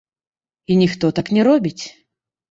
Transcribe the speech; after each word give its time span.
І 0.71 0.77
ніхто 0.79 1.11
так 1.19 1.29
не 1.37 1.43
робіць. 1.49 1.83